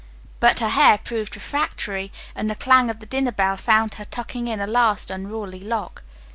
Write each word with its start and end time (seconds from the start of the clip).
But 0.39 0.57
her 0.61 0.69
hair 0.69 0.97
proved 0.97 1.35
refractory 1.35 2.11
and 2.35 2.49
the 2.49 2.55
clang 2.55 2.89
of 2.89 3.01
the 3.01 3.05
dinner 3.05 3.31
bell 3.31 3.55
found 3.55 3.93
her 4.01 4.05
tucking 4.05 4.47
in 4.47 4.59
a 4.59 4.65
last 4.65 5.11
unruly 5.11 5.59
lock. 5.59 6.01